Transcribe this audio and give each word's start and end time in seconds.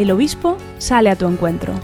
el 0.00 0.10
obispo 0.10 0.56
sale 0.78 1.10
a 1.10 1.16
tu 1.16 1.26
encuentro. 1.26 1.74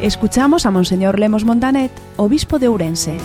Escuchamos 0.00 0.66
a 0.66 0.70
Monseñor 0.70 1.18
Lemos 1.18 1.44
Montanet, 1.44 1.90
obispo 2.16 2.60
de 2.60 2.68
Ourense. 2.68 3.16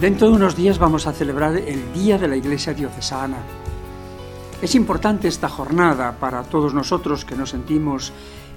Dentro 0.00 0.28
de 0.28 0.34
unos 0.34 0.56
días 0.56 0.78
vamos 0.78 1.06
a 1.06 1.12
celebrar 1.12 1.54
el 1.56 1.92
Día 1.92 2.16
de 2.16 2.28
la 2.28 2.36
Iglesia 2.36 2.72
Diocesana. 2.72 3.38
Es 4.62 4.74
importante 4.74 5.28
esta 5.28 5.50
jornada 5.50 6.16
para 6.18 6.42
todos 6.44 6.72
nosotros 6.72 7.26
que 7.26 7.36
nos 7.36 7.50
sentimos 7.50 8.12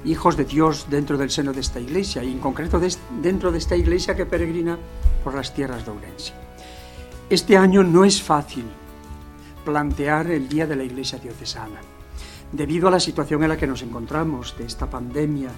hijos 0.05 0.37
de 0.37 0.45
Dios 0.45 0.87
dentro 0.89 1.17
del 1.17 1.29
seno 1.29 1.51
de 1.51 1.59
esta 1.59 1.81
iglesia 1.81 2.23
y 2.23 2.31
en 2.31 2.39
concreto 2.39 2.79
dentro 3.21 3.51
de 3.51 3.57
esta 3.57 3.75
iglesia 3.75 4.15
que 4.15 4.25
peregrina 4.25 4.77
por 5.23 5.35
las 5.35 5.53
tierras 5.53 5.85
de 5.85 5.91
Ourense. 5.91 6.46
Este 7.29 7.57
año 7.57 7.83
no 7.83 8.05
es 8.05 8.23
fácil 8.23 8.63
plantear 9.65 10.31
el 10.31 10.47
Día 10.47 10.65
de 10.65 10.77
la 10.77 10.85
Iglesia 10.85 11.19
Diocesana, 11.19 11.81
debido 12.53 12.87
a 12.87 12.91
la 12.91 13.01
situación 13.01 13.43
en 13.43 13.49
la 13.49 13.57
que 13.57 13.67
nos 13.67 13.81
encontramos, 13.81 14.57
de 14.57 14.63
esta 14.63 14.89
pandemia 14.89 15.49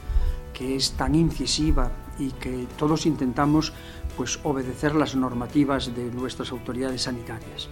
que 0.51 0.75
es 0.75 0.93
tan 0.93 1.13
incisiva 1.13 1.91
y 2.17 2.31
que 2.31 2.65
todos 2.75 3.05
intentamos 3.05 3.71
pues 4.17 4.39
obedecer 4.41 4.95
las 4.95 5.15
normativas 5.15 5.95
de 5.95 6.05
nuestras 6.05 6.51
autoridades 6.51 7.03
sanitarias. 7.03 7.69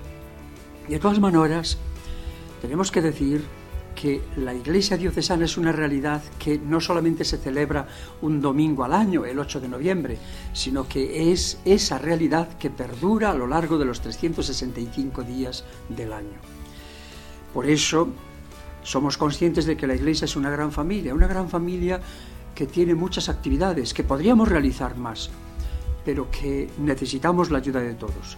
De 0.87 0.99
todas 0.99 1.19
maneras, 1.19 1.79
tenemos 2.61 2.91
que 2.91 3.01
decir 3.01 3.43
que 3.99 4.21
la 4.37 4.53
Iglesia 4.53 4.95
diocesana 4.95 5.45
es 5.45 5.57
una 5.57 5.71
realidad 5.71 6.21
que 6.37 6.59
no 6.59 6.79
solamente 6.79 7.25
se 7.25 7.39
celebra 7.39 7.87
un 8.21 8.39
domingo 8.39 8.83
al 8.83 8.93
año, 8.93 9.25
el 9.25 9.39
8 9.39 9.59
de 9.59 9.67
noviembre, 9.67 10.19
sino 10.53 10.87
que 10.87 11.31
es 11.31 11.59
esa 11.65 11.97
realidad 11.97 12.47
que 12.59 12.69
perdura 12.69 13.31
a 13.31 13.33
lo 13.33 13.47
largo 13.47 13.79
de 13.79 13.85
los 13.85 13.99
365 14.01 15.23
días 15.23 15.65
del 15.89 16.13
año. 16.13 16.37
Por 17.51 17.65
eso 17.65 18.09
somos 18.83 19.17
conscientes 19.17 19.65
de 19.65 19.75
que 19.75 19.87
la 19.87 19.95
Iglesia 19.95 20.25
es 20.25 20.35
una 20.35 20.51
gran 20.51 20.71
familia, 20.71 21.15
una 21.15 21.27
gran 21.27 21.49
familia 21.49 21.99
que 22.53 22.67
tiene 22.67 22.93
muchas 22.93 23.29
actividades, 23.29 23.95
que 23.95 24.03
podríamos 24.03 24.47
realizar 24.47 24.95
más, 24.95 25.31
pero 26.05 26.29
que 26.29 26.69
necesitamos 26.77 27.49
la 27.49 27.57
ayuda 27.57 27.79
de 27.79 27.95
todos 27.95 28.37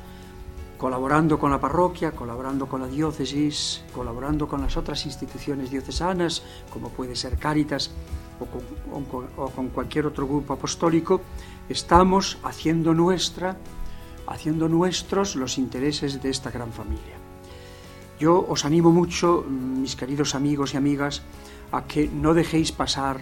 colaborando 0.79 1.37
con 1.37 1.51
la 1.51 1.59
parroquia, 1.59 2.13
colaborando 2.13 2.65
con 2.65 2.79
la 2.79 2.87
diócesis, 2.87 3.83
colaborando 3.93 4.47
con 4.47 4.61
las 4.61 4.77
otras 4.77 5.05
instituciones 5.05 5.69
diocesanas, 5.69 6.41
como 6.71 6.87
puede 6.87 7.17
ser 7.17 7.37
Cáritas 7.37 7.91
o 8.39 9.49
con, 9.51 9.67
cualquier 9.69 10.05
otro 10.05 10.25
grupo 10.25 10.53
apostólico, 10.53 11.19
estamos 11.67 12.37
haciendo 12.43 12.93
nuestra, 12.93 13.57
haciendo 14.25 14.69
nuestros 14.69 15.35
los 15.35 15.57
intereses 15.57 16.23
de 16.23 16.29
esta 16.29 16.49
gran 16.49 16.71
familia. 16.71 17.17
Yo 18.17 18.45
os 18.47 18.63
animo 18.63 18.91
mucho, 18.91 19.43
mis 19.49 19.97
queridos 19.97 20.33
amigos 20.33 20.73
y 20.73 20.77
amigas, 20.77 21.23
a 21.73 21.83
que 21.83 22.07
no 22.07 22.33
dejéis 22.33 22.71
pasar 22.71 23.19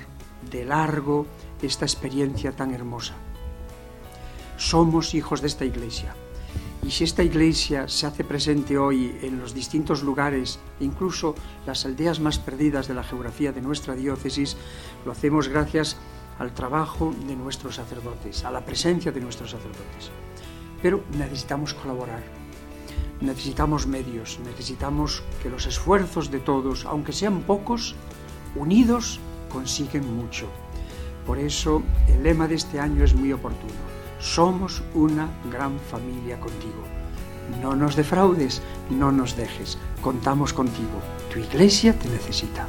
de 0.52 0.64
largo 0.64 1.26
esta 1.64 1.86
experiencia 1.86 2.52
tan 2.52 2.72
hermosa. 2.72 3.16
Somos 4.58 5.16
hijos 5.16 5.42
de 5.42 5.48
esta 5.48 5.66
iglesia 5.66 6.14
y 6.88 6.92
si 6.92 7.04
esta 7.04 7.22
iglesia 7.22 7.90
se 7.90 8.08
hace 8.08 8.24
presente 8.24 8.78
hoy 8.78 9.14
en 9.22 9.42
los 9.42 9.54
distintos 9.54 10.04
lugares, 10.04 10.58
incluso 10.80 11.36
las 11.66 11.86
aldeas 11.86 12.22
más 12.22 12.40
perdidas 12.40 12.88
de 12.88 12.94
la 12.94 13.04
geografía 13.04 13.52
de 13.52 13.60
nuestra 13.60 13.94
diócesis, 13.94 14.56
lo 15.06 15.12
hacemos 15.12 15.50
gracias 15.50 15.98
al 16.40 16.54
trabajo 16.54 17.14
de 17.28 17.36
nuestros 17.36 17.76
sacerdotes, 17.76 18.46
a 18.46 18.52
la 18.52 18.64
presencia 18.64 19.12
de 19.12 19.20
nuestros 19.20 19.52
sacerdotes. 19.52 20.12
Pero 20.82 21.04
necesitamos 21.18 21.74
colaborar, 21.74 22.24
necesitamos 23.20 23.86
medios, 23.86 24.40
necesitamos 24.46 25.24
que 25.44 25.50
los 25.50 25.66
esfuerzos 25.66 26.32
de 26.32 26.40
todos, 26.40 26.86
aunque 26.86 27.12
sean 27.12 27.42
pocos, 27.42 27.96
unidos, 28.56 29.20
consiguen 29.50 30.16
mucho. 30.16 30.48
Por 31.26 31.38
eso 31.38 31.84
el 32.08 32.24
lema 32.24 32.48
de 32.48 32.56
este 32.56 32.80
año 32.80 33.04
es 33.04 33.14
muy 33.14 33.34
oportuno 33.34 33.97
somos 34.20 34.82
una 34.94 35.30
gran 35.52 35.80
familia 35.80 36.40
contigo. 36.40 36.84
No 37.62 37.76
nos 37.76 37.96
defraudes, 37.96 38.62
no 38.90 39.12
nos 39.12 39.36
dejes. 39.36 39.78
Contamos 40.02 40.54
contigo. 40.54 41.02
Tu 41.32 41.40
iglesia 41.40 41.98
te 41.98 42.10
necesita. 42.10 42.68